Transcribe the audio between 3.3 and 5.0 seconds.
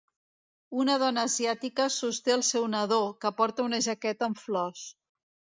porta una jaqueta amb flors.